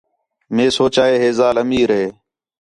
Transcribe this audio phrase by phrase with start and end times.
[0.55, 2.05] مئے سوچا ہے ہِے ذال امیر ہے